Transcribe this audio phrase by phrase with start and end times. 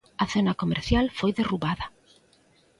[0.23, 1.85] A zona comercial foi derrubada.